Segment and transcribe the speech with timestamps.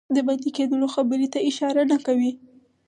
[0.15, 2.31] د بندي کېدلو خبري ته اشاره نه کوي.